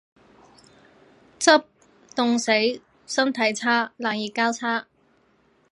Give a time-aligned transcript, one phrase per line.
[1.39, 1.63] 執，
[2.15, 2.81] 凍死。
[3.05, 3.93] 身體差。
[3.97, 4.87] 冷熱交叉